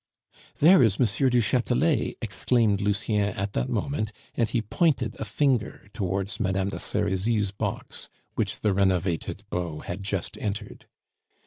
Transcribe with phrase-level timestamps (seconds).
[0.57, 1.05] "There is M.
[1.29, 6.69] du Chatelet," exclaimed Lucien at that moment, and he pointed a finger towards Mme.
[6.69, 10.87] de Serizy's box, which the renovated beau had just entered.